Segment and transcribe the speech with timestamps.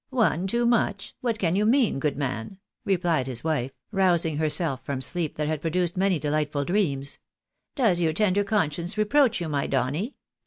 [0.21, 1.13] "Won too much?
[1.21, 5.61] What can you mean, good man?" replied his wife, rousing herself from sleep that had
[5.61, 7.19] produced many de lightful dreams."
[7.75, 10.15] Does your tender conscience reproach you, my Donny